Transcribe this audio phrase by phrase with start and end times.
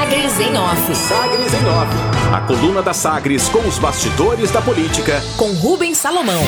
[0.00, 0.94] Sagres em Off.
[0.96, 2.34] Sagres em Off.
[2.34, 5.20] A coluna da Sagres com os bastidores da política.
[5.36, 6.42] Com Rubens Salomão.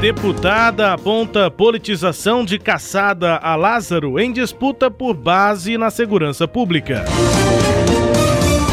[0.00, 7.04] Deputada aponta politização de caçada a Lázaro em disputa por base na segurança pública.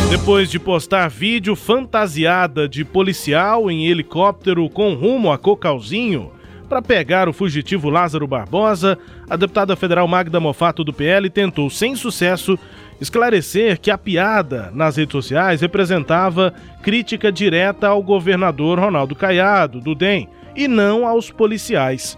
[0.10, 6.32] Depois de postar vídeo fantasiada de policial em helicóptero com rumo a Cocalzinho
[6.66, 8.98] para pegar o fugitivo Lázaro Barbosa,
[9.30, 12.58] a deputada federal Magda Mofato do PL tentou, sem sucesso,
[13.00, 19.94] esclarecer que a piada nas redes sociais representava crítica direta ao governador Ronaldo Caiado, do
[19.96, 22.18] DEM, e não aos policiais.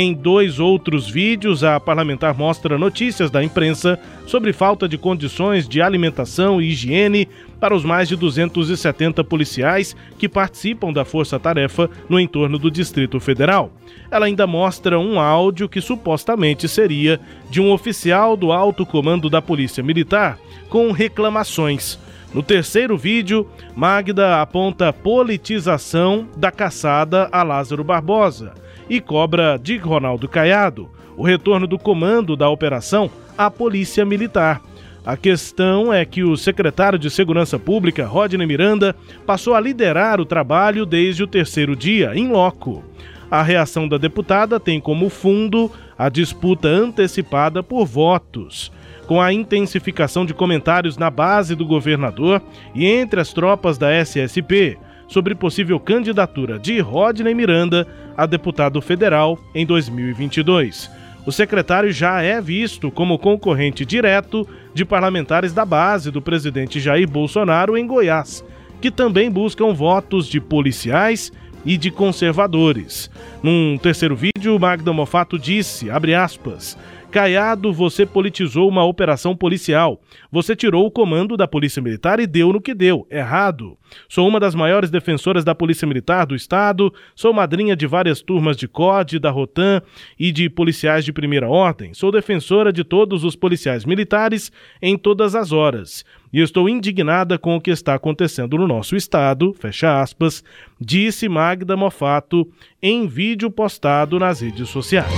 [0.00, 3.98] Em dois outros vídeos, a parlamentar mostra notícias da imprensa
[4.28, 10.28] sobre falta de condições de alimentação e higiene para os mais de 270 policiais que
[10.28, 13.72] participam da força-tarefa no entorno do Distrito Federal.
[14.08, 17.18] Ela ainda mostra um áudio que supostamente seria
[17.50, 21.98] de um oficial do alto comando da Polícia Militar com reclamações.
[22.32, 30.28] No terceiro vídeo, Magda aponta politização da caçada a Lázaro Barbosa e cobra de Ronaldo
[30.28, 34.62] Caiado o retorno do comando da operação à Polícia Militar.
[35.04, 38.94] A questão é que o secretário de Segurança Pública, Rodney Miranda,
[39.26, 42.84] passou a liderar o trabalho desde o terceiro dia, em loco.
[43.28, 48.70] A reação da deputada tem como fundo a disputa antecipada por votos
[49.08, 52.42] com a intensificação de comentários na base do governador
[52.74, 54.76] e entre as tropas da SSP
[55.08, 60.90] sobre possível candidatura de Rodney Miranda a deputado federal em 2022.
[61.26, 67.08] O secretário já é visto como concorrente direto de parlamentares da base do presidente Jair
[67.08, 68.44] Bolsonaro em Goiás,
[68.80, 71.32] que também buscam votos de policiais
[71.64, 73.10] e de conservadores.
[73.42, 76.78] Num terceiro vídeo, Magda Mofato disse, abre aspas,
[77.10, 80.00] Caiado, você politizou uma operação policial.
[80.30, 83.06] Você tirou o comando da Polícia Militar e deu no que deu.
[83.10, 83.78] Errado.
[84.08, 88.56] Sou uma das maiores defensoras da Polícia Militar do Estado, sou madrinha de várias turmas
[88.56, 89.80] de COD, da Rotan
[90.18, 91.94] e de policiais de primeira ordem.
[91.94, 94.52] Sou defensora de todos os policiais militares
[94.82, 96.04] em todas as horas.
[96.30, 100.44] E estou indignada com o que está acontecendo no nosso estado, fecha aspas,
[100.78, 102.46] disse Magda Mofato
[102.82, 105.08] em vídeo postado nas redes sociais.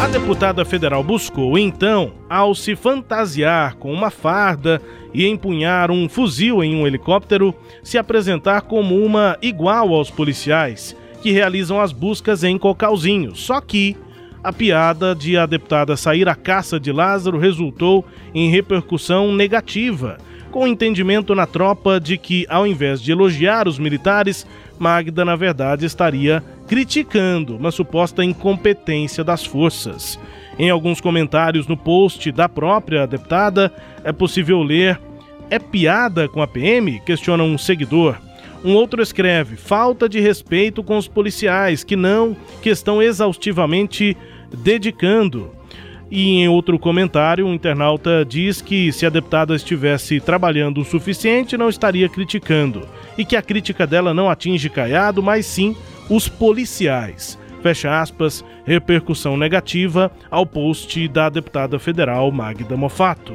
[0.00, 4.80] A deputada federal buscou, então, ao se fantasiar com uma farda
[5.12, 11.32] e empunhar um fuzil em um helicóptero, se apresentar como uma igual aos policiais que
[11.32, 13.34] realizam as buscas em Cocalzinho.
[13.34, 13.96] Só que
[14.42, 20.16] a piada de a deputada sair à caça de Lázaro resultou em repercussão negativa,
[20.48, 24.46] com o entendimento na tropa de que, ao invés de elogiar os militares,
[24.78, 30.18] Magda, na verdade, estaria criticando uma suposta incompetência das forças.
[30.58, 33.72] Em alguns comentários no post da própria deputada,
[34.02, 35.00] é possível ler:
[35.50, 37.00] É piada com a PM?
[37.00, 38.16] questiona um seguidor.
[38.64, 44.16] Um outro escreve: falta de respeito com os policiais que não, que estão exaustivamente
[44.52, 45.57] dedicando.
[46.10, 51.56] E em outro comentário, um internauta diz que se a deputada estivesse trabalhando o suficiente,
[51.56, 52.88] não estaria criticando.
[53.16, 55.76] E que a crítica dela não atinge Caiado, mas sim
[56.08, 57.38] os policiais.
[57.62, 63.34] Fecha aspas, repercussão negativa ao post da deputada federal Magda Mofato.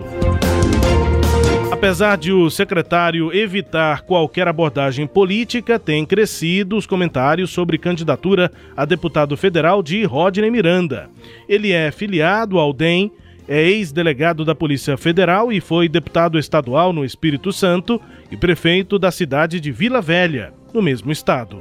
[1.84, 8.86] Apesar de o secretário evitar qualquer abordagem política, tem crescido os comentários sobre candidatura a
[8.86, 11.10] deputado federal de Rodney Miranda.
[11.46, 13.12] Ele é filiado ao DEM,
[13.50, 18.00] é ex-delegado da Polícia Federal e foi deputado estadual no Espírito Santo
[18.32, 21.60] e prefeito da cidade de Vila Velha, no mesmo estado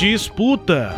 [0.00, 0.94] disputa.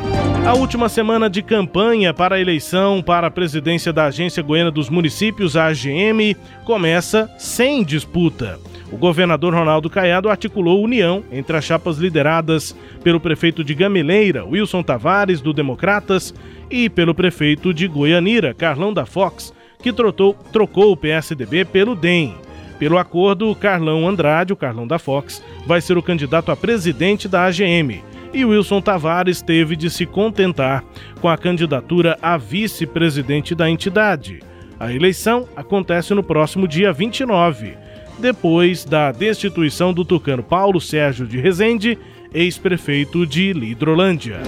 [0.46, 4.88] A última semana de campanha para a eleição para a presidência da Agência Goiana dos
[4.88, 8.60] Municípios, a AGM, começa sem disputa.
[8.92, 14.84] O governador Ronaldo Caiado articulou união entre as chapas lideradas pelo prefeito de Gameleira, Wilson
[14.84, 16.32] Tavares, do Democratas,
[16.70, 19.52] e pelo prefeito de Goianira, Carlão da Fox,
[19.82, 22.36] que trotou, trocou o PSDB pelo DEM.
[22.78, 27.46] Pelo acordo, Carlão Andrade, o Carlão da Fox, vai ser o candidato a presidente da
[27.46, 30.84] AGM e Wilson Tavares teve de se contentar
[31.20, 34.40] com a candidatura a vice-presidente da entidade.
[34.78, 37.74] A eleição acontece no próximo dia 29,
[38.18, 41.98] depois da destituição do tucano Paulo Sérgio de Rezende,
[42.34, 44.40] ex-prefeito de Lidrolândia.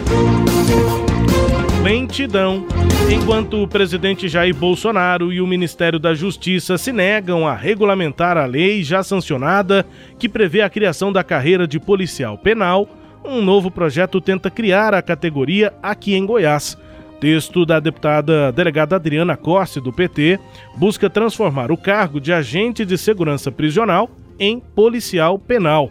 [1.82, 2.66] Lentidão.
[3.12, 8.46] Enquanto o presidente Jair Bolsonaro e o Ministério da Justiça se negam a regulamentar a
[8.46, 9.86] lei já sancionada
[10.18, 12.88] que prevê a criação da carreira de policial penal,
[13.24, 16.76] Um novo projeto tenta criar a categoria aqui em Goiás.
[17.18, 20.38] Texto da deputada delegada Adriana Costa, do PT,
[20.76, 25.90] busca transformar o cargo de agente de segurança prisional em policial penal.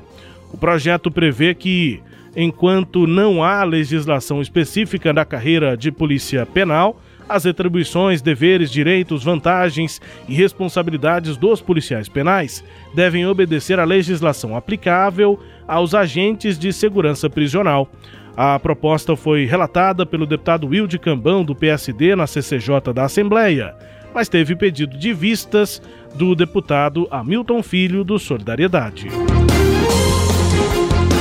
[0.54, 2.00] O projeto prevê que,
[2.36, 10.02] enquanto não há legislação específica da carreira de polícia penal, as atribuições, deveres, direitos, vantagens
[10.28, 17.90] e responsabilidades dos policiais penais devem obedecer à legislação aplicável aos agentes de segurança prisional.
[18.36, 23.76] A proposta foi relatada pelo deputado Wilde Cambão, do PSD, na CCJ da Assembleia,
[24.14, 25.82] mas teve pedido de vistas
[26.16, 29.08] do deputado Hamilton Filho, do Solidariedade.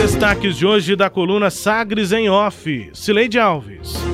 [0.01, 2.91] Destaques de hoje da coluna Sagres em Off.
[2.93, 4.12] Cileide Alves.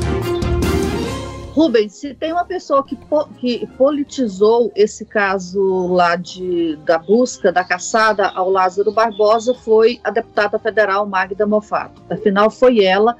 [1.52, 2.96] Rubens, se tem uma pessoa que,
[3.38, 10.10] que politizou esse caso lá de, da busca, da caçada ao Lázaro Barbosa, foi a
[10.10, 12.00] deputada federal Magda Mofato.
[12.08, 13.16] Afinal, foi ela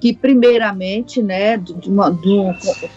[0.00, 2.30] que, primeiramente, né, de uma, de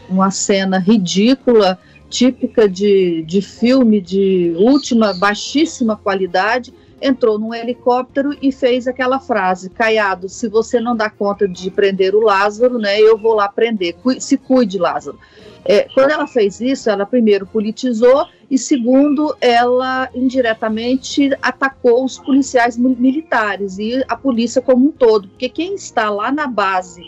[0.08, 1.78] uma cena ridícula,
[2.10, 6.74] típica de, de filme de última, baixíssima qualidade,
[7.04, 12.16] entrou num helicóptero e fez aquela frase: Caiado, se você não dá conta de prender
[12.16, 13.96] o Lázaro, né, eu vou lá prender.
[14.20, 15.20] Se cuide, Lázaro.
[15.66, 22.78] É, quando ela fez isso, ela primeiro politizou e segundo, ela indiretamente atacou os policiais
[22.78, 27.02] militares e a polícia como um todo, porque quem está lá na base,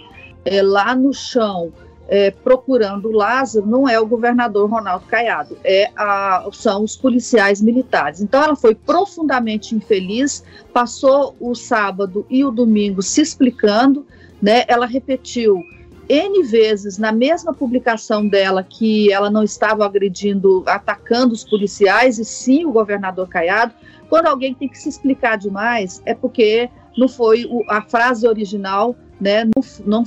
[0.46, 1.74] é, lá no chão,
[2.08, 8.22] é, procurando Lázaro não é o governador Ronaldo Caiado, é a, são os policiais militares.
[8.22, 10.44] Então ela foi profundamente infeliz,
[10.74, 14.06] passou o sábado e o domingo se explicando,
[14.42, 14.64] né?
[14.68, 15.64] Ela repetiu
[16.08, 22.26] N vezes na mesma publicação dela que ela não estava agredindo, atacando os policiais, e
[22.26, 23.74] sim o governador Caiado.
[24.08, 28.96] Quando alguém tem que se explicar demais, é porque não foi o, a frase original
[29.20, 30.04] né, não, não,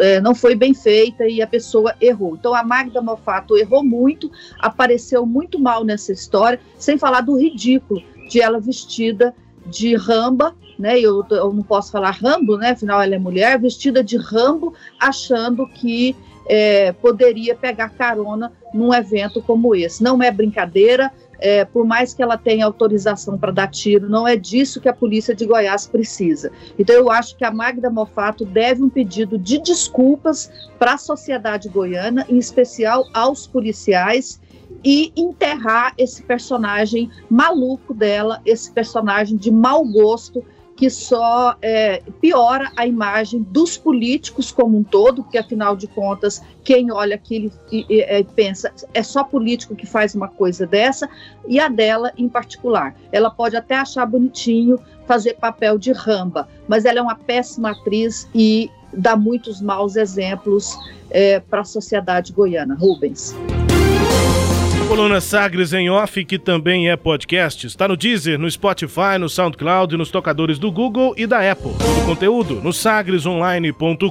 [0.00, 2.36] é, não foi bem feita e a pessoa errou.
[2.36, 8.02] Então a Magda Mofato errou muito, apareceu muito mal nessa história, sem falar do ridículo
[8.28, 9.34] de ela vestida
[9.66, 10.98] de ramba, né?
[10.98, 12.70] Eu, eu não posso falar rambo, né?
[12.70, 16.14] Afinal ela é mulher, vestida de rambo, achando que
[16.48, 20.02] é, poderia pegar carona num evento como esse.
[20.02, 24.36] Não é brincadeira, é, por mais que ela tenha autorização para dar tiro, não é
[24.36, 26.50] disso que a polícia de Goiás precisa.
[26.78, 31.68] Então, eu acho que a Magda Mofato deve um pedido de desculpas para a sociedade
[31.68, 34.40] goiana, em especial aos policiais,
[34.84, 40.44] e enterrar esse personagem maluco dela, esse personagem de mau gosto
[40.76, 46.42] que só é, piora a imagem dos políticos como um todo, porque afinal de contas,
[46.62, 51.08] quem olha aquilo e, e, e, pensa é só político que faz uma coisa dessa,
[51.48, 52.94] e a dela em particular.
[53.10, 58.28] Ela pode até achar bonitinho fazer papel de ramba, mas ela é uma péssima atriz
[58.34, 60.76] e dá muitos maus exemplos
[61.10, 62.74] é, para a sociedade goiana.
[62.74, 63.34] Rubens.
[64.96, 69.94] Coluna Sagres em Off, que também é podcast, está no Deezer, no Spotify, no SoundCloud
[69.94, 71.72] e nos tocadores do Google e da Apple.
[72.00, 74.08] O conteúdo no sagresonline.com.br.